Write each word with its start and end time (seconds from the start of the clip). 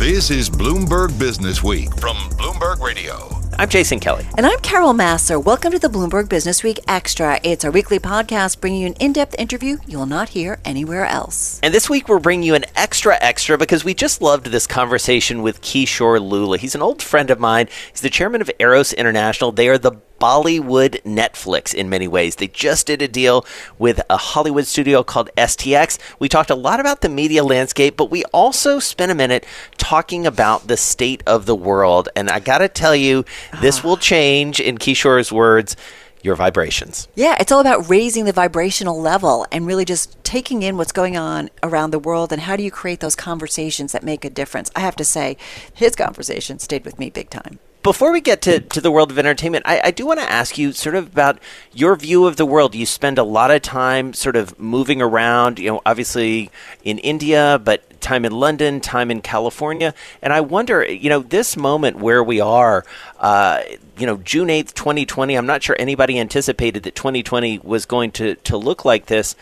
This 0.00 0.30
is 0.30 0.48
Bloomberg 0.48 1.18
Business 1.18 1.62
Week 1.62 1.94
from 2.00 2.16
Bloomberg 2.38 2.80
Radio. 2.80 3.39
I'm 3.60 3.68
Jason 3.68 4.00
Kelly. 4.00 4.26
And 4.38 4.46
I'm 4.46 4.58
Carol 4.60 4.94
Massar. 4.94 5.38
Welcome 5.38 5.72
to 5.72 5.78
the 5.78 5.88
Bloomberg 5.88 6.30
Business 6.30 6.62
Week 6.62 6.80
Extra. 6.88 7.38
It's 7.44 7.62
our 7.62 7.70
weekly 7.70 7.98
podcast 7.98 8.58
bringing 8.58 8.80
you 8.80 8.86
an 8.86 8.94
in 8.94 9.12
depth 9.12 9.38
interview 9.38 9.76
you'll 9.86 10.06
not 10.06 10.30
hear 10.30 10.58
anywhere 10.64 11.04
else. 11.04 11.60
And 11.62 11.74
this 11.74 11.90
week 11.90 12.08
we're 12.08 12.20
bringing 12.20 12.46
you 12.46 12.54
an 12.54 12.64
extra 12.74 13.18
extra 13.20 13.58
because 13.58 13.84
we 13.84 13.92
just 13.92 14.22
loved 14.22 14.46
this 14.46 14.66
conversation 14.66 15.42
with 15.42 15.60
Kishore 15.60 16.22
Lulla. 16.22 16.56
He's 16.56 16.74
an 16.74 16.80
old 16.80 17.02
friend 17.02 17.28
of 17.28 17.38
mine. 17.38 17.68
He's 17.90 18.00
the 18.00 18.08
chairman 18.08 18.40
of 18.40 18.50
Eros 18.58 18.94
International. 18.94 19.52
They 19.52 19.68
are 19.68 19.76
the 19.76 20.00
Bollywood 20.20 21.02
Netflix 21.02 21.74
in 21.74 21.88
many 21.88 22.06
ways. 22.06 22.36
They 22.36 22.46
just 22.46 22.86
did 22.86 23.00
a 23.00 23.08
deal 23.08 23.46
with 23.78 24.02
a 24.10 24.18
Hollywood 24.18 24.66
studio 24.66 25.02
called 25.02 25.30
STX. 25.36 25.98
We 26.18 26.28
talked 26.28 26.50
a 26.50 26.54
lot 26.54 26.78
about 26.78 27.00
the 27.00 27.08
media 27.08 27.42
landscape, 27.42 27.96
but 27.96 28.10
we 28.10 28.24
also 28.26 28.78
spent 28.78 29.10
a 29.10 29.14
minute 29.14 29.46
talking 29.78 30.26
about 30.26 30.68
the 30.68 30.76
state 30.76 31.22
of 31.26 31.46
the 31.46 31.56
world. 31.56 32.10
And 32.14 32.28
I 32.28 32.38
got 32.38 32.58
to 32.58 32.68
tell 32.68 32.94
you, 32.94 33.24
this 33.60 33.78
uh-huh. 33.78 33.88
will 33.88 33.96
change, 33.96 34.60
in 34.60 34.78
Kishore's 34.78 35.32
words, 35.32 35.76
your 36.22 36.34
vibrations. 36.34 37.08
Yeah, 37.14 37.36
it's 37.40 37.50
all 37.50 37.60
about 37.60 37.88
raising 37.88 38.24
the 38.24 38.32
vibrational 38.32 39.00
level 39.00 39.46
and 39.50 39.66
really 39.66 39.84
just 39.84 40.22
taking 40.22 40.62
in 40.62 40.76
what's 40.76 40.92
going 40.92 41.16
on 41.16 41.50
around 41.62 41.92
the 41.92 41.98
world 41.98 42.32
and 42.32 42.42
how 42.42 42.56
do 42.56 42.62
you 42.62 42.70
create 42.70 43.00
those 43.00 43.16
conversations 43.16 43.92
that 43.92 44.02
make 44.02 44.24
a 44.24 44.30
difference. 44.30 44.70
I 44.76 44.80
have 44.80 44.96
to 44.96 45.04
say, 45.04 45.36
his 45.72 45.96
conversation 45.96 46.58
stayed 46.58 46.84
with 46.84 46.98
me 46.98 47.10
big 47.10 47.30
time 47.30 47.58
before 47.82 48.12
we 48.12 48.20
get 48.20 48.42
to, 48.42 48.60
to 48.60 48.80
the 48.80 48.90
world 48.90 49.10
of 49.10 49.18
entertainment, 49.18 49.64
I, 49.66 49.80
I 49.84 49.90
do 49.90 50.06
want 50.06 50.20
to 50.20 50.30
ask 50.30 50.58
you 50.58 50.72
sort 50.72 50.94
of 50.94 51.06
about 51.06 51.38
your 51.72 51.96
view 51.96 52.26
of 52.26 52.36
the 52.36 52.46
world. 52.46 52.74
You 52.74 52.86
spend 52.86 53.18
a 53.18 53.22
lot 53.22 53.50
of 53.50 53.62
time 53.62 54.12
sort 54.12 54.36
of 54.36 54.58
moving 54.58 55.00
around, 55.00 55.58
you 55.58 55.70
know, 55.70 55.80
obviously 55.86 56.50
in 56.84 56.98
India, 56.98 57.60
but 57.62 57.82
time 58.00 58.24
in 58.24 58.32
London, 58.32 58.80
time 58.80 59.10
in 59.10 59.20
California. 59.20 59.94
And 60.22 60.32
I 60.32 60.40
wonder, 60.40 60.84
you 60.84 61.08
know, 61.08 61.20
this 61.20 61.56
moment 61.56 61.98
where 61.98 62.22
we 62.22 62.40
are, 62.40 62.84
uh, 63.18 63.62
you 63.98 64.06
know, 64.06 64.16
June 64.18 64.48
8th, 64.48 64.74
2020, 64.74 65.34
I'm 65.34 65.46
not 65.46 65.62
sure 65.62 65.76
anybody 65.78 66.18
anticipated 66.18 66.82
that 66.84 66.94
2020 66.94 67.60
was 67.60 67.86
going 67.86 68.12
to, 68.12 68.34
to 68.34 68.56
look 68.56 68.84
like 68.84 69.06
this. 69.06 69.34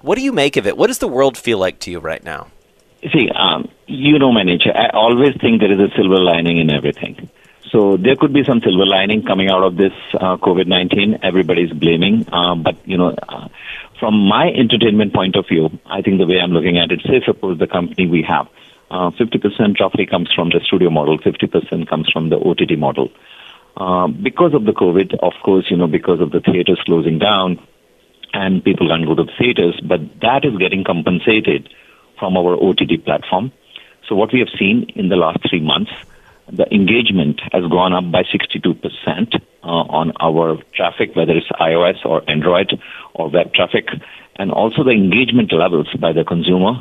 What 0.00 0.16
do 0.16 0.22
you 0.22 0.32
make 0.32 0.56
of 0.56 0.66
it? 0.66 0.76
What 0.76 0.88
does 0.88 0.98
the 0.98 1.08
world 1.08 1.36
feel 1.36 1.58
like 1.58 1.78
to 1.80 1.90
you 1.90 1.98
right 1.98 2.22
now? 2.22 2.48
See, 3.12 3.28
um, 3.30 3.68
you 3.86 4.18
know 4.18 4.32
my 4.32 4.42
nature. 4.42 4.72
I 4.74 4.88
always 4.88 5.36
think 5.40 5.60
there 5.60 5.72
is 5.72 5.78
a 5.78 5.94
silver 5.94 6.18
lining 6.18 6.58
in 6.58 6.70
everything. 6.70 7.28
So 7.70 7.96
there 7.96 8.14
could 8.14 8.32
be 8.32 8.44
some 8.44 8.60
silver 8.60 8.86
lining 8.86 9.24
coming 9.24 9.48
out 9.48 9.64
of 9.64 9.76
this 9.76 9.92
uh, 10.14 10.36
COVID-19. 10.36 11.20
Everybody's 11.22 11.72
blaming, 11.72 12.26
uh, 12.32 12.54
but 12.54 12.76
you 12.86 12.96
know, 12.96 13.14
uh, 13.28 13.48
from 13.98 14.26
my 14.26 14.48
entertainment 14.48 15.14
point 15.14 15.36
of 15.36 15.46
view, 15.48 15.70
I 15.86 16.02
think 16.02 16.18
the 16.18 16.26
way 16.26 16.40
I'm 16.40 16.52
looking 16.52 16.78
at 16.78 16.90
it, 16.90 17.00
say 17.02 17.22
suppose 17.24 17.58
the 17.58 17.66
company 17.66 18.06
we 18.06 18.22
have, 18.28 18.46
uh, 18.90 19.10
50% 19.10 19.80
roughly 19.80 20.06
comes 20.06 20.32
from 20.34 20.50
the 20.50 20.60
studio 20.64 20.90
model, 20.90 21.18
50% 21.18 21.88
comes 21.88 22.10
from 22.12 22.30
the 22.30 22.36
OTT 22.36 22.78
model. 22.78 23.10
Uh, 23.76 24.06
because 24.08 24.54
of 24.54 24.64
the 24.64 24.72
COVID, 24.72 25.14
of 25.20 25.32
course, 25.42 25.66
you 25.70 25.76
know, 25.76 25.88
because 25.88 26.20
of 26.20 26.30
the 26.30 26.40
theaters 26.40 26.80
closing 26.84 27.18
down, 27.18 27.58
and 28.32 28.62
people 28.64 28.88
can't 28.88 29.06
go 29.06 29.14
to 29.14 29.24
the 29.24 29.32
theaters, 29.38 29.80
but 29.84 30.00
that 30.20 30.44
is 30.44 30.56
getting 30.58 30.84
compensated 30.84 31.72
from 32.18 32.36
our 32.36 32.54
OTT 32.54 33.04
platform. 33.04 33.52
So 34.08 34.14
what 34.16 34.32
we 34.32 34.40
have 34.40 34.48
seen 34.58 34.90
in 34.96 35.08
the 35.08 35.16
last 35.16 35.38
three 35.48 35.60
months 35.60 35.92
the 36.52 36.72
engagement 36.72 37.40
has 37.52 37.64
gone 37.70 37.92
up 37.92 38.10
by 38.10 38.22
62% 38.22 39.40
uh, 39.62 39.66
on 39.66 40.12
our 40.20 40.58
traffic, 40.74 41.16
whether 41.16 41.32
it's 41.32 41.48
iOS 41.60 42.04
or 42.04 42.22
Android 42.28 42.78
or 43.14 43.30
web 43.30 43.54
traffic, 43.54 43.88
and 44.36 44.52
also 44.52 44.84
the 44.84 44.90
engagement 44.90 45.52
levels 45.52 45.88
by 45.98 46.12
the 46.12 46.24
consumer, 46.24 46.72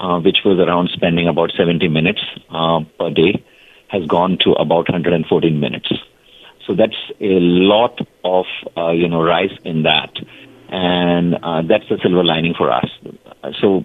uh, 0.00 0.18
which 0.20 0.38
was 0.44 0.58
around 0.58 0.90
spending 0.92 1.28
about 1.28 1.52
70 1.56 1.86
minutes 1.88 2.20
uh, 2.50 2.80
per 2.98 3.10
day, 3.10 3.44
has 3.88 4.04
gone 4.06 4.38
to 4.40 4.52
about 4.52 4.88
114 4.90 5.60
minutes. 5.60 5.92
So 6.66 6.74
that's 6.74 6.96
a 7.20 7.38
lot 7.40 8.00
of 8.24 8.46
uh, 8.76 8.90
you 8.90 9.08
know 9.08 9.22
rise 9.22 9.50
in 9.64 9.82
that, 9.82 10.12
and 10.68 11.34
uh, 11.34 11.62
that's 11.62 11.88
the 11.88 11.98
silver 12.02 12.24
lining 12.24 12.54
for 12.54 12.70
us. 12.70 12.88
So 13.60 13.84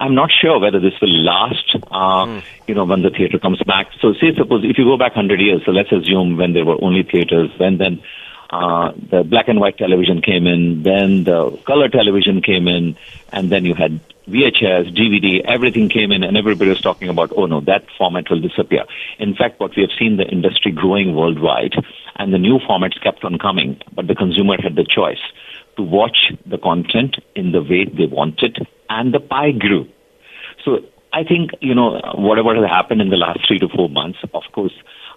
I'm 0.00 0.14
not 0.14 0.30
sure 0.30 0.58
whether 0.58 0.80
this 0.80 0.94
will 1.00 1.24
last, 1.24 1.76
uh, 1.90 2.26
mm. 2.26 2.44
you 2.66 2.74
know, 2.74 2.84
when 2.84 3.02
the 3.02 3.10
theater 3.10 3.38
comes 3.38 3.62
back. 3.62 3.88
So 4.00 4.12
say 4.14 4.34
suppose 4.36 4.64
if 4.64 4.78
you 4.78 4.84
go 4.84 4.96
back 4.96 5.16
100 5.16 5.40
years, 5.40 5.62
so 5.64 5.72
let's 5.72 5.92
assume 5.92 6.36
when 6.36 6.52
there 6.52 6.64
were 6.64 6.76
only 6.82 7.02
theaters, 7.02 7.50
when 7.58 7.78
then 7.78 8.02
uh, 8.50 8.92
the 9.10 9.24
black 9.24 9.48
and 9.48 9.60
white 9.60 9.78
television 9.78 10.22
came 10.22 10.46
in, 10.46 10.82
then 10.82 11.24
the 11.24 11.58
color 11.66 11.88
television 11.88 12.42
came 12.42 12.68
in, 12.68 12.96
and 13.32 13.50
then 13.50 13.64
you 13.64 13.74
had 13.74 14.00
VHS, 14.28 14.96
DVD, 14.96 15.44
everything 15.44 15.88
came 15.88 16.12
in, 16.12 16.22
and 16.22 16.36
everybody 16.36 16.70
was 16.70 16.80
talking 16.80 17.08
about, 17.08 17.32
oh 17.36 17.46
no, 17.46 17.60
that 17.62 17.84
format 17.96 18.28
will 18.30 18.40
disappear. 18.40 18.84
In 19.18 19.34
fact, 19.34 19.60
what 19.60 19.74
we 19.76 19.82
have 19.82 19.92
seen 19.98 20.16
the 20.16 20.26
industry 20.26 20.72
growing 20.72 21.14
worldwide, 21.14 21.74
and 22.16 22.32
the 22.32 22.38
new 22.38 22.58
formats 22.58 23.00
kept 23.02 23.24
on 23.24 23.38
coming, 23.38 23.80
but 23.94 24.06
the 24.06 24.14
consumer 24.14 24.56
had 24.60 24.74
the 24.74 24.84
choice 24.84 25.20
to 25.76 25.82
watch 25.82 26.32
the 26.46 26.58
content 26.58 27.16
in 27.34 27.52
the 27.52 27.62
way 27.62 27.84
they 27.84 28.06
want 28.06 28.42
it, 28.42 28.58
and 28.88 29.12
the 29.12 29.20
pie 29.20 29.52
grew. 29.52 29.86
So 30.64 30.78
I 31.12 31.24
think, 31.24 31.50
you 31.60 31.74
know, 31.74 32.00
whatever 32.14 32.54
has 32.54 32.68
happened 32.68 33.00
in 33.00 33.10
the 33.10 33.16
last 33.16 33.40
three 33.46 33.58
to 33.58 33.68
four 33.68 33.88
months, 33.88 34.18
of 34.34 34.42
course, 34.52 34.72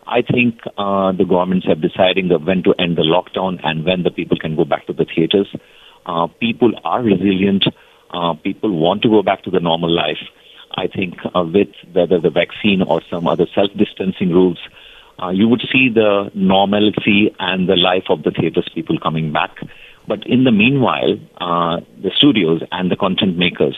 I 0.08 0.22
think 0.22 0.60
uh, 0.78 1.12
the 1.12 1.26
governments 1.26 1.68
have 1.68 1.82
deciding 1.82 2.30
when 2.30 2.64
to 2.64 2.74
end 2.80 2.98
the 2.98 3.04
lockdown 3.04 3.60
and 3.64 3.86
when 3.86 4.04
the 4.04 4.12
people 4.12 4.38
can 4.38 4.56
go 4.56 4.66
back 4.66 4.88
to 4.88 4.94
the 4.94 5.06
theaters. 5.06 5.48
Uh, 6.06 6.28
people 6.40 6.72
are 6.84 7.04
resilient. 7.04 7.66
Uh, 8.12 8.34
people 8.34 8.78
want 8.78 9.02
to 9.04 9.10
go 9.10 9.22
back 9.22 9.44
to 9.44 9.52
the 9.52 9.60
normal 9.60 9.90
life. 9.90 10.24
I 10.76 10.88
think 10.88 11.16
uh, 11.36 11.44
with 11.44 11.70
whether 11.92 12.20
the 12.20 12.30
vaccine 12.30 12.82
or 12.82 13.02
some 13.10 13.28
other 13.28 13.46
self-distancing 13.54 14.30
rules, 14.30 14.60
uh, 15.22 15.30
you 15.30 15.48
would 15.48 15.62
see 15.72 15.90
the 15.94 16.32
normalcy 16.34 17.36
and 17.40 17.68
the 17.68 17.76
life 17.76 18.06
of 18.10 18.24
the 18.24 18.32
theaters 18.32 18.70
people 18.74 18.98
coming 19.00 19.34
back. 19.34 19.52
But 20.10 20.26
in 20.26 20.44
the 20.44 20.52
meanwhile, 20.52 21.14
uh, 21.40 21.82
the 22.02 22.12
studios 22.18 22.62
and 22.72 22.90
the 22.90 22.96
content 22.96 23.38
makers 23.38 23.78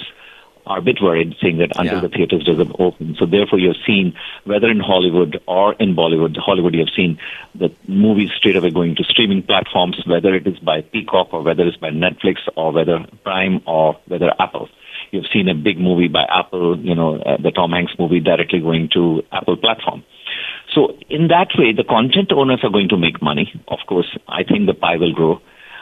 are 0.65 0.77
a 0.77 0.81
bit 0.81 0.99
worried, 1.01 1.35
saying 1.41 1.57
that 1.57 1.71
until 1.77 1.95
yeah. 1.95 2.01
the 2.01 2.09
theaters 2.09 2.45
doesn't 2.45 2.73
open. 2.79 3.15
So 3.19 3.25
therefore, 3.25 3.59
you've 3.59 3.83
seen 3.85 4.13
whether 4.45 4.69
in 4.69 4.79
Hollywood 4.79 5.41
or 5.47 5.73
in 5.73 5.95
Bollywood, 5.95 6.37
Hollywood, 6.37 6.73
you've 6.73 6.95
seen 6.95 7.19
the 7.53 7.69
movies 7.87 8.29
straight 8.37 8.55
away 8.55 8.71
going 8.71 8.95
to 8.95 9.03
streaming 9.03 9.43
platforms, 9.43 9.97
whether 10.05 10.33
it 10.33 10.47
is 10.47 10.59
by 10.59 10.81
Peacock 10.81 11.33
or 11.33 11.41
whether 11.43 11.67
it's 11.67 11.77
by 11.77 11.89
Netflix 11.89 12.37
or 12.55 12.71
whether 12.71 13.05
Prime 13.23 13.61
or 13.67 13.99
whether 14.07 14.31
Apple. 14.39 14.69
You've 15.11 15.31
seen 15.33 15.49
a 15.49 15.55
big 15.55 15.77
movie 15.77 16.07
by 16.07 16.23
Apple, 16.29 16.79
you 16.79 16.95
know, 16.95 17.17
uh, 17.17 17.37
the 17.41 17.51
Tom 17.51 17.71
Hanks 17.71 17.93
movie 17.99 18.21
directly 18.21 18.59
going 18.59 18.89
to 18.93 19.23
Apple 19.33 19.57
platform. 19.57 20.03
So 20.73 20.97
in 21.09 21.27
that 21.27 21.49
way, 21.57 21.73
the 21.73 21.83
content 21.83 22.31
owners 22.31 22.61
are 22.63 22.69
going 22.69 22.87
to 22.89 22.97
make 22.97 23.21
money. 23.21 23.51
Of 23.67 23.79
course, 23.87 24.17
I 24.29 24.43
think 24.43 24.67
the 24.67 24.73
pie 24.73 24.95
will 24.95 25.13
grow. 25.13 25.41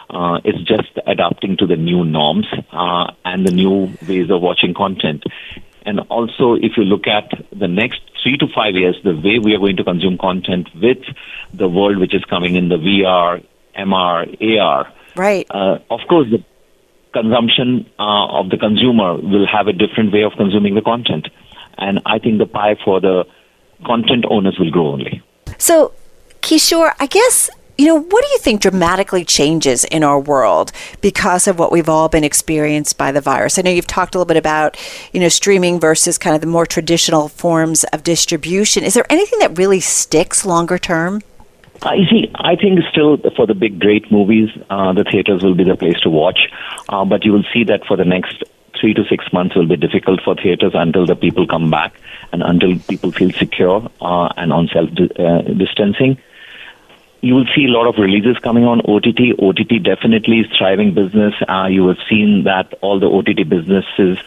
Uh, 0.09 0.40
it's 0.44 0.62
just 0.64 0.90
adapting 1.06 1.56
to 1.58 1.68
the 1.68 1.75
new 1.75 2.03
norms 2.03 2.47
uh, 2.72 3.12
and 3.25 3.46
the 3.46 3.52
new 3.52 3.92
ways 4.08 4.30
of 4.31 4.42
watching 4.42 4.74
content. 4.74 5.24
And 5.86 6.00
also, 6.09 6.56
if 6.56 6.78
you 6.78 6.84
look 6.84 7.08
at 7.08 7.31
the 7.52 7.68
next 7.68 8.02
three 8.22 8.38
to 8.38 8.47
five 8.47 8.75
years, 8.75 8.97
the 9.03 9.16
way 9.16 9.40
we 9.40 9.56
are 9.56 9.59
going 9.59 9.78
to 9.78 9.84
consume 9.84 10.18
content 10.18 10.68
with 10.75 11.00
the 11.53 11.68
world 11.68 11.97
which 11.97 12.14
is 12.14 12.24
coming 12.25 12.56
in 12.56 12.70
the 12.70 12.75
VR, 12.75 13.44
MR, 13.78 14.59
AR. 14.59 14.94
Right. 15.16 15.47
Uh, 15.50 15.80
of 15.90 16.02
course, 16.09 16.28
the 16.30 16.44
consumption 17.14 17.90
uh, 17.97 18.28
of 18.28 18.50
the 18.50 18.58
consumer 18.58 19.16
will 19.16 19.47
have 19.47 19.68
a 19.68 19.74
different 19.74 20.12
way 20.12 20.24
of 20.24 20.34
consuming 20.34 20.76
the 20.76 20.81
content. 20.81 21.28
And 21.78 22.02
I 22.06 22.20
think 22.20 22.40
the 22.40 22.46
pie 22.46 22.76
for 22.84 23.00
the 23.00 23.26
content 23.86 24.26
owners 24.30 24.59
will 24.59 24.72
grow 24.72 24.88
only. 24.88 25.22
So, 25.58 25.94
Kishore, 26.41 26.94
I 27.00 27.06
guess 27.06 27.50
you 27.79 27.85
know, 27.85 27.97
what 27.97 28.25
do 28.25 28.29
you 28.31 28.40
think 28.40 28.59
dramatically 28.59 29.23
changes 29.23 29.85
in 29.85 30.03
our 30.03 30.19
world 30.19 30.73
because 31.00 31.47
of 31.47 31.57
what 31.57 31.72
we've 31.72 31.88
all 31.88 32.09
been 32.09 32.25
experienced 32.25 32.97
by 32.97 33.13
the 33.13 33.22
virus? 33.22 33.57
I 33.57 33.62
know 33.62 33.72
you've 33.72 33.88
talked 33.88 34.16
a 34.16 34.17
little 34.17 34.28
bit 34.28 34.35
about, 34.35 34.78
you 35.13 35.22
know, 35.22 35.29
streaming 35.29 35.79
versus 35.79 36.17
kind 36.17 36.35
of 36.35 36.41
the 36.41 36.47
more 36.47 36.66
traditional 36.66 37.29
forms 37.29 37.85
of 37.85 38.03
distribution. 38.03 38.84
Is 38.84 38.96
there 38.96 39.05
anything 39.09 39.40
that 39.40 39.58
really 39.58 39.79
sticks 39.79 40.46
longer 40.46 40.78
term? 40.78 41.22
Uh, 41.85 41.93
you 41.93 42.05
see, 42.08 42.29
I 42.35 42.58
think 42.58 42.81
still 42.91 43.16
for 43.37 43.47
the 43.47 43.53
big, 43.53 43.79
great 43.79 44.11
movies, 44.11 44.49
uh, 44.70 44.91
the 44.91 45.05
theaters 45.05 45.41
will 45.41 45.55
be 45.55 45.64
the 45.64 45.78
place 45.78 46.02
to 46.02 46.09
watch. 46.09 46.49
Uh, 46.90 47.05
but 47.05 47.23
you 47.23 47.31
will 47.31 47.46
see 47.53 47.64
that 47.64 47.85
for 47.85 47.96
the 47.96 48.03
next 48.03 48.43
three 48.78 48.93
to 48.93 49.05
six 49.05 49.31
months 49.31 49.55
will 49.55 49.67
be 49.67 49.78
difficult 49.78 50.20
for 50.26 50.35
theaters 50.35 50.73
until 50.76 51.05
the 51.05 51.16
people 51.16 51.47
come 51.47 51.70
back 51.70 51.93
and 52.34 52.43
until 52.43 52.78
people 52.90 53.14
feel 53.14 53.31
secure 53.31 53.90
uh, 54.02 54.28
and 54.35 54.52
on 54.52 54.67
self 54.67 54.90
uh, 55.17 55.41
distancing 55.53 56.17
you 57.21 57.35
will 57.35 57.45
see 57.55 57.66
a 57.66 57.69
lot 57.69 57.87
of 57.87 57.95
releases 57.97 58.37
coming 58.39 58.63
on 58.63 58.81
OTT. 58.81 59.39
OTT 59.39 59.83
definitely 59.83 60.39
is 60.39 60.47
thriving 60.57 60.93
business. 60.93 61.33
Uh, 61.47 61.67
you 61.67 61.87
have 61.87 61.97
seen 62.09 62.43
that 62.45 62.73
all 62.81 62.99
the 62.99 63.07
OTT 63.07 63.47
businesses 63.47 64.17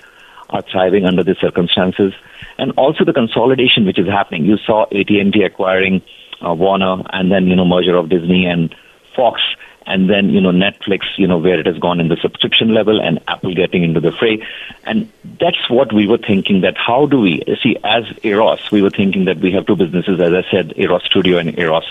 are 0.50 0.62
thriving 0.62 1.06
under 1.06 1.24
the 1.24 1.34
circumstances, 1.40 2.12
and 2.58 2.72
also 2.72 3.04
the 3.04 3.12
consolidation 3.12 3.86
which 3.86 3.98
is 3.98 4.06
happening. 4.06 4.44
You 4.44 4.58
saw 4.58 4.84
AT&T 4.84 5.42
acquiring 5.42 6.02
uh, 6.44 6.52
Warner, 6.52 7.02
and 7.10 7.32
then 7.32 7.46
you 7.46 7.56
know 7.56 7.64
merger 7.64 7.96
of 7.96 8.10
Disney 8.10 8.44
and 8.44 8.74
Fox, 9.16 9.40
and 9.86 10.10
then 10.10 10.28
you 10.28 10.40
know 10.42 10.50
Netflix, 10.50 11.04
you 11.16 11.26
know 11.26 11.38
where 11.38 11.58
it 11.58 11.64
has 11.64 11.78
gone 11.78 12.00
in 12.00 12.08
the 12.08 12.18
subscription 12.20 12.74
level, 12.74 13.00
and 13.00 13.20
Apple 13.28 13.54
getting 13.54 13.82
into 13.84 14.00
the 14.00 14.12
fray, 14.12 14.46
and 14.84 15.10
that's 15.40 15.70
what 15.70 15.94
we 15.94 16.06
were 16.06 16.18
thinking. 16.18 16.60
That 16.60 16.76
how 16.76 17.06
do 17.06 17.20
we 17.20 17.42
see 17.62 17.78
as 17.84 18.04
Eros? 18.22 18.70
We 18.70 18.82
were 18.82 18.90
thinking 18.90 19.24
that 19.24 19.38
we 19.38 19.52
have 19.52 19.66
two 19.66 19.76
businesses, 19.76 20.20
as 20.20 20.34
I 20.34 20.42
said, 20.50 20.74
Eros 20.76 21.04
Studio 21.04 21.38
and 21.38 21.58
Eros 21.58 21.86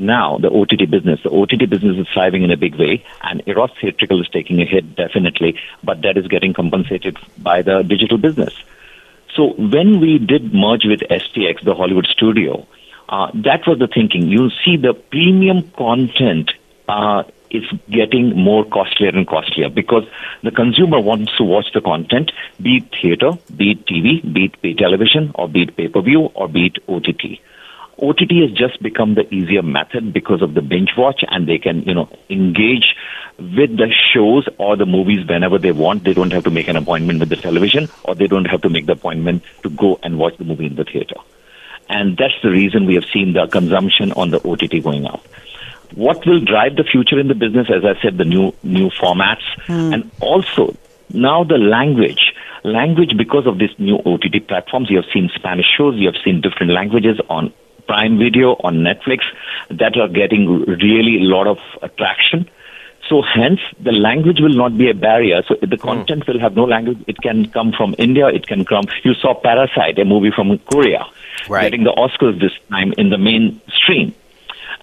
now 0.00 0.38
the 0.38 0.50
OTT 0.50 0.90
business. 0.90 1.20
The 1.22 1.30
OTT 1.30 1.68
business 1.68 1.96
is 1.98 2.06
thriving 2.12 2.42
in 2.42 2.50
a 2.50 2.56
big 2.56 2.74
way, 2.76 3.04
and 3.22 3.42
Eros 3.46 3.70
Theatrical 3.80 4.20
is 4.20 4.28
taking 4.28 4.60
a 4.60 4.64
hit 4.64 4.96
definitely, 4.96 5.58
but 5.84 6.02
that 6.02 6.16
is 6.16 6.26
getting 6.26 6.52
compensated 6.52 7.18
by 7.38 7.62
the 7.62 7.82
digital 7.82 8.18
business. 8.18 8.54
So 9.34 9.52
when 9.54 10.00
we 10.00 10.18
did 10.18 10.52
merge 10.52 10.84
with 10.84 11.00
STX, 11.00 11.62
the 11.62 11.74
Hollywood 11.74 12.06
studio, 12.06 12.66
uh, 13.08 13.30
that 13.34 13.66
was 13.66 13.78
the 13.78 13.86
thinking. 13.86 14.26
You 14.28 14.50
see 14.64 14.76
the 14.76 14.94
premium 14.94 15.70
content 15.70 16.52
uh, 16.88 17.24
is 17.50 17.64
getting 17.90 18.36
more 18.36 18.64
costlier 18.64 19.10
and 19.10 19.26
costlier 19.26 19.68
because 19.68 20.04
the 20.42 20.50
consumer 20.50 21.00
wants 21.00 21.36
to 21.36 21.44
watch 21.44 21.66
the 21.74 21.80
content, 21.80 22.32
be 22.62 22.76
it 22.76 22.84
theater, 23.00 23.32
be 23.56 23.72
it 23.72 23.86
TV, 23.86 24.32
be 24.32 24.46
it 24.46 24.62
pay 24.62 24.74
television, 24.74 25.32
or 25.34 25.48
be 25.48 25.62
it 25.62 25.76
pay-per-view, 25.76 26.30
or 26.34 26.48
be 26.48 26.66
it 26.66 26.78
OTT. 26.88 27.40
OTT 28.02 28.32
has 28.42 28.52
just 28.52 28.82
become 28.82 29.14
the 29.14 29.32
easier 29.32 29.62
method 29.62 30.12
because 30.12 30.42
of 30.42 30.54
the 30.54 30.62
binge 30.62 30.90
watch, 30.96 31.22
and 31.28 31.48
they 31.48 31.58
can, 31.58 31.82
you 31.82 31.94
know, 31.94 32.08
engage 32.28 32.96
with 33.38 33.76
the 33.76 33.92
shows 34.12 34.48
or 34.58 34.76
the 34.76 34.86
movies 34.86 35.26
whenever 35.26 35.58
they 35.58 35.72
want. 35.72 36.04
They 36.04 36.14
don't 36.14 36.32
have 36.32 36.44
to 36.44 36.50
make 36.50 36.68
an 36.68 36.76
appointment 36.76 37.20
with 37.20 37.28
the 37.28 37.36
television, 37.36 37.88
or 38.04 38.14
they 38.14 38.26
don't 38.26 38.46
have 38.46 38.62
to 38.62 38.68
make 38.68 38.86
the 38.86 38.92
appointment 38.92 39.42
to 39.62 39.70
go 39.70 39.98
and 40.02 40.18
watch 40.18 40.36
the 40.38 40.44
movie 40.44 40.66
in 40.66 40.76
the 40.76 40.84
theater. 40.84 41.16
And 41.88 42.16
that's 42.16 42.40
the 42.42 42.50
reason 42.50 42.86
we 42.86 42.94
have 42.94 43.06
seen 43.12 43.32
the 43.32 43.46
consumption 43.46 44.12
on 44.12 44.30
the 44.30 44.46
OTT 44.46 44.82
going 44.82 45.06
up. 45.06 45.26
What 45.94 46.24
will 46.24 46.40
drive 46.40 46.76
the 46.76 46.84
future 46.84 47.18
in 47.18 47.28
the 47.28 47.34
business? 47.34 47.68
As 47.68 47.84
I 47.84 48.00
said, 48.00 48.16
the 48.16 48.24
new 48.24 48.54
new 48.62 48.90
formats, 48.90 49.42
mm. 49.66 49.92
and 49.92 50.10
also 50.20 50.76
now 51.12 51.42
the 51.42 51.58
language 51.58 52.32
language 52.62 53.16
because 53.16 53.46
of 53.46 53.58
these 53.58 53.76
new 53.78 53.96
OTT 54.04 54.46
platforms. 54.46 54.90
You 54.90 54.96
have 54.96 55.10
seen 55.12 55.30
Spanish 55.34 55.66
shows, 55.76 55.96
you 55.96 56.06
have 56.06 56.22
seen 56.24 56.40
different 56.40 56.72
languages 56.72 57.18
on 57.28 57.52
Prime 57.90 58.18
Video, 58.18 58.50
on 58.62 58.76
Netflix, 58.88 59.24
that 59.68 59.96
are 59.96 60.06
getting 60.06 60.46
really 60.62 61.16
a 61.18 61.24
lot 61.24 61.48
of 61.48 61.58
attraction. 61.82 62.48
So 63.08 63.20
hence, 63.20 63.58
the 63.80 63.90
language 63.90 64.38
will 64.38 64.54
not 64.54 64.78
be 64.78 64.88
a 64.88 64.94
barrier. 64.94 65.42
So 65.48 65.56
the 65.60 65.74
hmm. 65.74 65.82
content 65.82 66.28
will 66.28 66.38
have 66.38 66.54
no 66.54 66.62
language. 66.62 67.02
It 67.08 67.20
can 67.20 67.50
come 67.50 67.72
from 67.72 67.96
India. 67.98 68.28
It 68.28 68.46
can 68.46 68.64
come. 68.64 68.84
You 69.02 69.14
saw 69.14 69.34
Parasite, 69.34 69.98
a 69.98 70.04
movie 70.04 70.30
from 70.30 70.56
Korea, 70.70 71.04
right. 71.48 71.64
getting 71.64 71.82
the 71.82 71.90
Oscars 71.90 72.40
this 72.40 72.52
time 72.70 72.94
in 72.96 73.10
the 73.10 73.18
mainstream. 73.18 74.14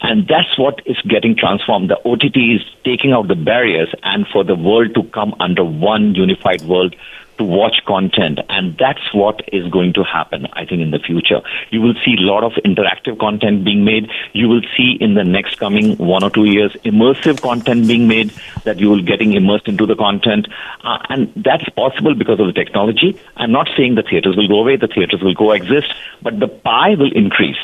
And 0.01 0.27
that's 0.27 0.57
what 0.57 0.81
is 0.86 0.98
getting 1.07 1.38
transformed. 1.38 1.89
The 1.89 2.00
OTT 2.04 2.36
is 2.36 2.62
taking 2.83 3.13
out 3.13 3.30
the 3.30 3.36
barriers 3.36 3.89
and 4.04 4.27
for 4.27 4.44
the 4.44 4.56
world 4.56 4.95
to 4.95 5.04
come 5.04 5.33
under 5.39 5.63
one 5.63 6.13
unified 6.13 6.62
world 6.63 6.94
to 7.38 7.44
watch 7.44 7.81
content. 7.86 8.39
And 8.50 8.78
that's 8.78 9.13
what 9.13 9.42
is 9.51 9.68
going 9.69 9.94
to 9.94 10.04
happen, 10.04 10.48
I 10.54 10.66
think, 10.66 10.81
in 10.81 10.92
the 10.92 11.00
future. 11.00 11.42
You 11.69 11.81
will 11.81 11.95
see 12.06 12.16
a 12.18 12.22
lot 12.22 12.44
of 12.44 12.54
interactive 12.66 13.19
content 13.19 13.63
being 13.63 13.86
made. 13.86 14.10
You 14.34 14.48
will 14.50 14.62
see 14.75 14.98
in 15.00 15.13
the 15.13 15.24
next 15.24 15.60
coming 15.60 15.98
one 15.98 16.24
or 16.24 16.30
two 16.30 16.45
years 16.45 16.74
immersive 16.86 17.42
content 17.42 17.88
being 17.88 18.07
made 18.07 18.31
that 18.63 18.80
you 18.80 18.89
will 18.89 19.01
getting 19.01 19.34
immersed 19.34 19.68
into 19.68 19.86
the 19.86 19.95
content. 19.95 20.48
Uh, 20.84 21.00
and 21.10 21.31
that's 21.36 21.68
possible 21.69 22.16
because 22.16 22.39
of 22.39 22.48
the 22.48 22.54
technology. 22.54 23.19
I'm 23.36 23.51
not 23.51 23.69
saying 23.75 23.95
the 23.95 24.04
theaters 24.04 24.36
will 24.36 24.48
go 24.48 24.60
away, 24.60 24.75
the 24.78 24.88
theaters 24.88 25.22
will 25.22 25.36
coexist, 25.36 25.94
but 26.22 26.40
the 26.40 26.48
pie 26.48 26.95
will 26.95 27.12
increase. 27.12 27.57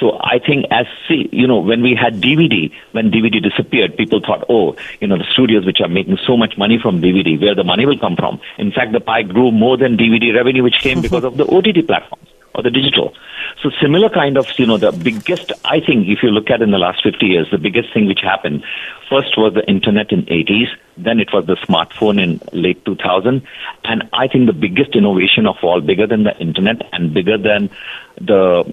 So 0.00 0.18
I 0.18 0.38
think 0.38 0.64
as 0.70 0.86
you 1.08 1.46
know, 1.46 1.58
when 1.58 1.82
we 1.82 1.94
had 1.94 2.22
DVD, 2.22 2.72
when 2.92 3.10
DVD 3.10 3.42
disappeared, 3.42 3.96
people 3.96 4.20
thought, 4.20 4.46
oh, 4.48 4.74
you 5.00 5.06
know, 5.06 5.18
the 5.18 5.26
studios 5.32 5.66
which 5.66 5.80
are 5.80 5.88
making 5.88 6.18
so 6.26 6.36
much 6.36 6.56
money 6.56 6.78
from 6.82 7.02
DVD, 7.02 7.38
where 7.40 7.54
the 7.54 7.64
money 7.64 7.84
will 7.84 7.98
come 7.98 8.16
from. 8.16 8.40
In 8.58 8.72
fact, 8.72 8.92
the 8.92 9.00
pie 9.00 9.22
grew 9.22 9.52
more 9.52 9.76
than 9.76 9.98
DVD 9.98 10.34
revenue, 10.34 10.62
which 10.62 10.80
came 10.80 11.02
because 11.02 11.24
of 11.24 11.36
the 11.36 11.44
OTT 11.44 11.86
platforms 11.86 12.28
or 12.60 12.62
the 12.62 12.70
digital. 12.70 13.14
So 13.62 13.70
similar 13.80 14.08
kind 14.08 14.36
of, 14.36 14.46
you 14.58 14.66
know, 14.66 14.78
the 14.78 14.92
biggest, 14.92 15.52
I 15.64 15.80
think, 15.80 16.08
if 16.08 16.22
you 16.22 16.30
look 16.30 16.50
at 16.50 16.62
in 16.62 16.70
the 16.70 16.78
last 16.78 17.02
50 17.02 17.26
years, 17.26 17.48
the 17.50 17.58
biggest 17.58 17.92
thing 17.92 18.06
which 18.06 18.20
happened 18.20 18.64
first 19.08 19.36
was 19.36 19.54
the 19.54 19.68
internet 19.68 20.12
in 20.12 20.22
80s, 20.26 20.68
then 20.96 21.20
it 21.20 21.32
was 21.32 21.46
the 21.46 21.56
smartphone 21.56 22.22
in 22.22 22.40
late 22.52 22.84
2000, 22.84 23.42
and 23.84 24.08
I 24.12 24.28
think 24.28 24.46
the 24.46 24.52
biggest 24.52 24.94
innovation 24.94 25.46
of 25.46 25.56
all, 25.62 25.80
bigger 25.80 26.06
than 26.06 26.24
the 26.24 26.36
internet 26.38 26.88
and 26.92 27.12
bigger 27.12 27.38
than 27.38 27.70
the 28.20 28.64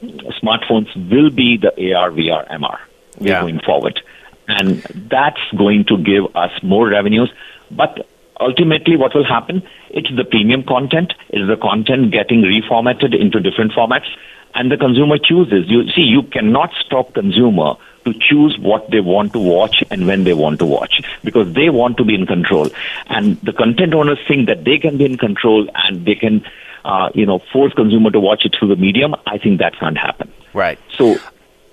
smartphones, 0.42 0.94
will 1.10 1.30
be 1.30 1.58
the 1.58 1.72
AR, 1.94 2.12
VR, 2.12 2.48
MR 2.50 2.78
yeah. 3.20 3.42
going 3.42 3.60
forward, 3.60 4.02
and 4.48 4.82
that's 5.10 5.42
going 5.58 5.86
to 5.86 5.98
give 5.98 6.36
us 6.36 6.52
more 6.62 6.88
revenues, 6.88 7.32
but 7.72 8.08
ultimately 8.40 8.96
what 8.98 9.16
will 9.16 9.26
happen? 9.26 9.64
It's 9.90 10.10
the 10.16 10.26
premium 10.26 10.64
content. 10.64 11.14
It's 11.30 11.48
the 11.48 11.58
content 11.58 12.12
getting 12.12 12.42
reformatted 12.42 13.20
into 13.20 13.40
different 13.40 13.72
formats. 13.72 14.08
And 14.56 14.72
the 14.72 14.78
consumer 14.78 15.18
chooses. 15.18 15.70
You 15.70 15.90
see 15.92 16.02
you 16.02 16.24
cannot 16.24 16.72
stop 16.84 17.14
consumer 17.14 17.76
to 18.06 18.14
choose 18.20 18.58
what 18.60 18.90
they 18.90 19.02
want 19.02 19.34
to 19.34 19.40
watch 19.40 19.84
and 19.92 20.08
when 20.08 20.24
they 20.24 20.34
want 20.34 20.60
to 20.60 20.66
watch 20.66 21.02
because 21.24 21.54
they 21.54 21.70
want 21.70 21.98
to 21.98 22.06
be 22.06 22.16
in 22.16 22.26
control. 22.26 22.70
And 23.08 23.40
the 23.42 23.54
content 23.54 23.94
owners 23.94 24.20
think 24.28 24.48
that 24.48 24.64
they 24.64 24.78
can 24.78 24.98
be 24.98 25.06
in 25.06 25.18
control 25.18 25.70
and 25.76 26.06
they 26.06 26.16
can 26.16 26.46
uh, 26.86 27.10
you 27.14 27.26
know 27.26 27.40
force 27.52 27.74
consumer 27.74 28.10
to 28.12 28.20
watch 28.20 28.46
it 28.46 28.56
through 28.58 28.70
the 28.70 28.78
medium. 28.78 29.14
I 29.26 29.38
think 29.38 29.60
that 29.60 29.78
can't 29.78 29.98
happen. 29.98 30.32
Right. 30.54 30.80
So 30.90 31.18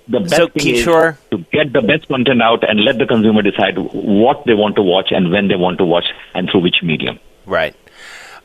the 0.07 0.19
best 0.19 0.35
so, 0.35 0.47
thing 0.47 0.75
Kishore, 0.75 1.13
is 1.13 1.17
to 1.31 1.37
get 1.51 1.73
the 1.73 1.81
best 1.81 2.07
content 2.07 2.41
out 2.41 2.67
and 2.67 2.83
let 2.83 2.97
the 2.97 3.05
consumer 3.05 3.41
decide 3.41 3.77
what 3.77 4.45
they 4.45 4.53
want 4.53 4.75
to 4.75 4.81
watch 4.81 5.11
and 5.11 5.31
when 5.31 5.47
they 5.47 5.55
want 5.55 5.77
to 5.79 5.85
watch 5.85 6.05
and 6.33 6.49
through 6.49 6.61
which 6.61 6.83
medium. 6.83 7.19
Right. 7.45 7.75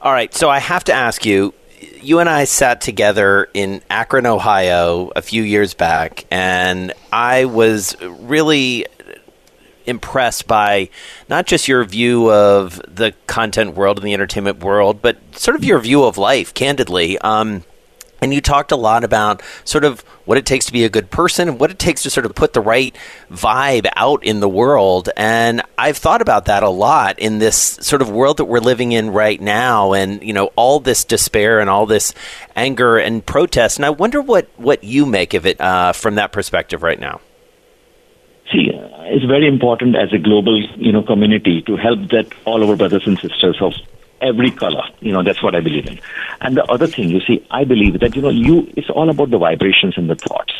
All 0.01 0.13
right. 0.13 0.35
So 0.35 0.49
I 0.49 0.59
have 0.59 0.85
to 0.85 0.93
ask 0.93 1.25
you. 1.25 1.55
You 2.03 2.19
and 2.19 2.29
I 2.29 2.45
sat 2.45 2.83
together 2.83 3.49
in 3.55 3.81
Akron, 3.89 4.27
Ohio, 4.27 5.11
a 5.17 5.23
few 5.23 5.43
years 5.43 5.73
back, 5.73 6.27
and 6.31 6.93
I 7.11 7.47
was 7.47 7.97
really 8.03 8.87
impressed 9.87 10.47
by 10.47 10.91
not 11.29 11.47
just 11.47 11.69
your 11.69 11.85
view 11.85 12.31
of 12.31 12.81
the 12.87 13.15
content 13.27 13.75
world 13.75 13.99
and 13.99 14.07
the 14.07 14.15
entertainment 14.15 14.61
world, 14.61 15.01
but 15.01 15.19
sort 15.37 15.57
of 15.57 15.65
your 15.65 15.79
view 15.79 16.05
of 16.05 16.19
life, 16.19 16.53
candidly. 16.53 17.19
Um, 17.19 17.65
and 18.21 18.35
you 18.35 18.41
talked 18.41 18.73
a 18.73 18.77
lot 18.77 19.05
about 19.05 19.43
sort 19.65 19.85
of 19.85 20.01
what 20.25 20.39
it 20.39 20.47
takes 20.47 20.67
to 20.67 20.73
be 20.73 20.85
a 20.85 20.89
good 20.89 21.11
person 21.11 21.49
and 21.49 21.59
what 21.59 21.71
it 21.71 21.79
takes 21.79 22.03
to 22.03 22.11
sort 22.11 22.27
of 22.27 22.35
put 22.35 22.53
the 22.53 22.61
right 22.61 22.95
vibe 23.31 23.89
out 23.97 24.25
in 24.25 24.41
the 24.41 24.49
world. 24.49 25.09
And 25.17 25.63
I've 25.77 25.97
thought 25.97 26.23
about 26.23 26.45
that 26.45 26.63
a 26.63 26.69
lot 26.69 27.19
in 27.19 27.39
this 27.39 27.57
sort 27.57 28.03
of 28.03 28.11
world 28.11 28.37
that 28.37 28.45
we're 28.45 28.61
living 28.61 28.93
in 28.93 29.11
right 29.11 29.41
now 29.41 29.93
and, 29.93 30.23
you 30.23 30.33
know, 30.33 30.51
all 30.57 30.81
this 30.81 31.05
despair 31.05 31.61
and 31.61 31.69
all 31.69 31.87
this 31.87 32.15
anger 32.55 32.99
and 32.99 33.25
protest. 33.25 33.79
And 33.79 33.87
I 33.87 33.91
wonder 33.91 34.21
what, 34.21 34.49
what 34.57 34.85
you 34.85 35.07
make 35.07 35.35
of 35.35 35.47
it 35.47 35.61
uh, 35.61 35.93
from 35.93 36.17
that 36.17 36.33
perspective 36.33 36.83
right 36.83 37.01
now. 37.01 37.21
See, 38.53 38.71
it's 38.73 39.25
very 39.25 39.47
important 39.47 39.97
as 39.97 40.13
a 40.13 40.19
global, 40.19 40.61
you 40.77 40.93
know, 40.93 41.03
community 41.03 41.63
to 41.63 41.77
help 41.77 42.11
that 42.11 42.27
all 42.45 42.69
our 42.69 42.77
brothers 42.77 43.07
and 43.07 43.19
sisters 43.19 43.57
of 43.61 43.75
every 44.21 44.51
color. 44.51 44.83
You 45.01 45.13
know, 45.13 45.23
that's 45.23 45.43
what 45.43 45.55
I 45.55 45.61
believe 45.61 45.87
in. 45.87 46.01
And 46.41 46.57
the 46.57 46.65
other 46.65 46.87
thing, 46.87 47.09
you 47.09 47.21
see, 47.21 47.47
I 47.51 47.65
believe 47.65 48.01
that, 48.01 48.17
you 48.17 48.23
know, 48.23 48.31
you, 48.31 48.71
it's 48.77 48.91
all 48.91 49.11
about 49.11 49.31
the 49.31 49.39
vibrations 49.39 49.97
and 49.97 50.09
the 50.09 50.17
thoughts. 50.17 50.53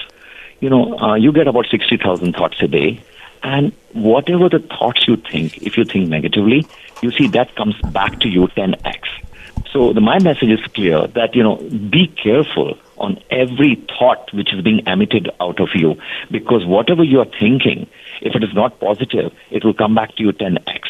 You 0.61 0.71
know, 0.71 0.99
uh, 0.99 1.15
you 1.15 1.33
get 1.33 1.49
about 1.49 1.67
60,000 1.71 2.35
thoughts 2.35 2.61
a 2.61 2.69
day. 2.69 3.03
And 3.43 3.73
whatever 3.95 4.49
the 4.49 4.59
thoughts 4.59 5.09
you 5.09 5.17
think, 5.17 5.63
if 5.63 5.79
you 5.79 5.85
think 5.85 6.09
negatively, 6.09 6.67
you 7.01 7.11
see 7.11 7.27
that 7.29 7.55
comes 7.57 7.75
back 7.93 8.21
to 8.21 8.29
you 8.29 8.49
10x. 8.49 9.09
So 9.73 9.93
the, 9.93 10.01
my 10.01 10.19
message 10.19 10.51
is 10.51 10.61
clear 10.75 11.07
that, 11.07 11.35
you 11.35 11.43
know, 11.43 11.57
be 11.57 12.09
careful 12.09 12.77
on 12.99 13.19
every 13.31 13.77
thought 13.99 14.33
which 14.35 14.53
is 14.53 14.63
being 14.63 14.87
emitted 14.87 15.31
out 15.41 15.59
of 15.59 15.71
you 15.75 15.97
because 16.31 16.67
whatever 16.67 17.03
you 17.03 17.21
are 17.21 17.31
thinking, 17.39 17.89
if 18.21 18.35
it 18.35 18.43
is 18.45 18.53
not 18.53 18.79
positive, 18.79 19.33
it 19.51 19.65
will 19.65 19.75
come 19.75 19.95
back 19.95 20.15
to 20.17 20.23
you 20.23 20.33
10x. 20.33 20.81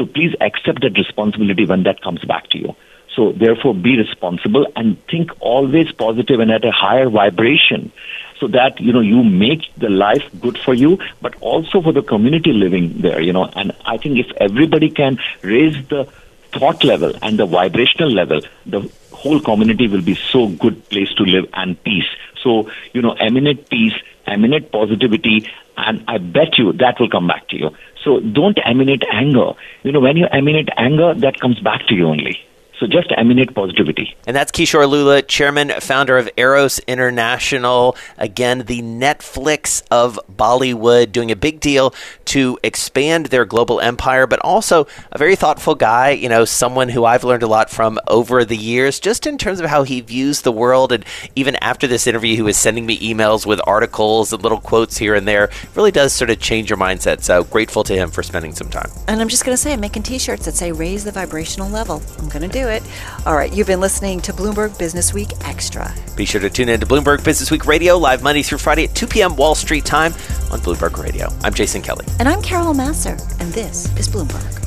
So 0.00 0.06
please 0.06 0.34
accept 0.40 0.80
that 0.80 0.96
responsibility 0.96 1.66
when 1.66 1.82
that 1.82 2.00
comes 2.00 2.24
back 2.24 2.48
to 2.52 2.58
you. 2.58 2.74
So 3.14 3.32
therefore 3.32 3.74
be 3.74 3.98
responsible 3.98 4.66
and 4.74 4.98
think 5.08 5.30
always 5.40 5.92
positive 5.92 6.40
and 6.40 6.50
at 6.50 6.64
a 6.64 6.70
higher 6.70 7.10
vibration 7.10 7.92
so 8.38 8.46
that, 8.46 8.80
you 8.80 8.94
know, 8.94 9.00
you 9.00 9.22
make 9.22 9.60
the 9.76 9.90
life 9.90 10.24
good 10.40 10.56
for 10.56 10.72
you, 10.72 10.98
but 11.20 11.34
also 11.42 11.82
for 11.82 11.92
the 11.92 12.00
community 12.00 12.54
living 12.54 13.02
there, 13.02 13.20
you 13.20 13.34
know. 13.34 13.44
And 13.44 13.72
I 13.84 13.98
think 13.98 14.18
if 14.18 14.32
everybody 14.38 14.88
can 14.88 15.18
raise 15.42 15.76
the 15.88 16.06
thought 16.52 16.82
level 16.82 17.12
and 17.20 17.38
the 17.38 17.44
vibrational 17.44 18.10
level, 18.10 18.40
the 18.64 18.90
whole 19.12 19.38
community 19.38 19.86
will 19.86 20.00
be 20.00 20.14
so 20.14 20.48
good 20.48 20.88
place 20.88 21.12
to 21.18 21.24
live 21.24 21.44
and 21.52 21.82
peace. 21.84 22.08
So, 22.42 22.70
you 22.94 23.02
know, 23.02 23.12
emanate 23.12 23.68
peace, 23.68 23.92
emanate 24.26 24.72
positivity, 24.72 25.50
and 25.76 26.02
I 26.08 26.16
bet 26.16 26.56
you 26.56 26.72
that 26.74 26.98
will 26.98 27.10
come 27.10 27.26
back 27.26 27.48
to 27.48 27.56
you. 27.58 27.70
So 28.04 28.20
don't 28.20 28.58
emanate 28.64 29.04
anger. 29.12 29.52
You 29.82 29.92
know, 29.92 30.00
when 30.00 30.16
you 30.16 30.26
emanate 30.32 30.68
anger, 30.76 31.14
that 31.14 31.40
comes 31.40 31.60
back 31.60 31.86
to 31.88 31.94
you 31.94 32.06
only. 32.06 32.40
So 32.80 32.86
just 32.86 33.12
emanate 33.14 33.54
positivity. 33.54 34.16
And 34.26 34.34
that's 34.34 34.50
Kishore 34.50 34.88
Lulla, 34.88 35.20
chairman, 35.20 35.70
founder 35.80 36.16
of 36.16 36.30
Eros 36.38 36.78
International. 36.80 37.94
Again, 38.16 38.60
the 38.60 38.80
Netflix 38.80 39.82
of 39.90 40.18
Bollywood, 40.34 41.12
doing 41.12 41.30
a 41.30 41.36
big 41.36 41.60
deal 41.60 41.94
to 42.26 42.58
expand 42.62 43.26
their 43.26 43.44
global 43.44 43.82
empire, 43.82 44.26
but 44.26 44.40
also 44.40 44.86
a 45.12 45.18
very 45.18 45.36
thoughtful 45.36 45.74
guy, 45.74 46.12
you 46.12 46.30
know, 46.30 46.46
someone 46.46 46.88
who 46.88 47.04
I've 47.04 47.22
learned 47.22 47.42
a 47.42 47.46
lot 47.46 47.68
from 47.68 47.98
over 48.08 48.46
the 48.46 48.56
years, 48.56 48.98
just 48.98 49.26
in 49.26 49.36
terms 49.36 49.60
of 49.60 49.68
how 49.68 49.82
he 49.82 50.00
views 50.00 50.40
the 50.40 50.52
world. 50.52 50.90
And 50.90 51.04
even 51.36 51.56
after 51.56 51.86
this 51.86 52.06
interview, 52.06 52.34
he 52.34 52.40
was 52.40 52.56
sending 52.56 52.86
me 52.86 52.98
emails 53.00 53.44
with 53.44 53.60
articles 53.66 54.32
and 54.32 54.42
little 54.42 54.60
quotes 54.60 54.96
here 54.96 55.14
and 55.14 55.28
there. 55.28 55.44
It 55.44 55.76
really 55.76 55.92
does 55.92 56.14
sort 56.14 56.30
of 56.30 56.40
change 56.40 56.70
your 56.70 56.78
mindset. 56.78 57.22
So 57.24 57.44
grateful 57.44 57.84
to 57.84 57.94
him 57.94 58.10
for 58.10 58.22
spending 58.22 58.54
some 58.54 58.70
time. 58.70 58.90
And 59.06 59.20
I'm 59.20 59.28
just 59.28 59.44
going 59.44 59.52
to 59.52 59.62
say, 59.62 59.74
I'm 59.74 59.80
making 59.80 60.04
t 60.04 60.18
shirts 60.18 60.46
that 60.46 60.54
say 60.54 60.72
raise 60.72 61.04
the 61.04 61.12
vibrational 61.12 61.68
level. 61.68 62.02
I'm 62.18 62.30
going 62.30 62.40
to 62.40 62.48
do 62.48 62.68
it. 62.68 62.69
All 63.26 63.34
right, 63.34 63.52
you've 63.52 63.66
been 63.66 63.80
listening 63.80 64.20
to 64.20 64.32
Bloomberg 64.32 64.78
Business 64.78 65.12
Week 65.12 65.30
Extra. 65.44 65.92
Be 66.16 66.24
sure 66.24 66.40
to 66.40 66.50
tune 66.50 66.68
in 66.68 66.80
to 66.80 66.86
Bloomberg 66.86 67.24
Business 67.24 67.50
Week 67.50 67.66
Radio, 67.66 67.96
live 67.96 68.22
Monday 68.22 68.42
through 68.42 68.58
Friday 68.58 68.84
at 68.84 68.94
2 68.94 69.06
p.m. 69.06 69.36
Wall 69.36 69.54
Street 69.54 69.84
time 69.84 70.12
on 70.50 70.60
Bloomberg 70.60 71.02
Radio. 71.02 71.28
I'm 71.42 71.54
Jason 71.54 71.82
Kelly. 71.82 72.06
And 72.18 72.28
I'm 72.28 72.42
Carol 72.42 72.74
Massar, 72.74 73.18
and 73.40 73.52
this 73.52 73.86
is 73.96 74.08
Bloomberg. 74.08 74.59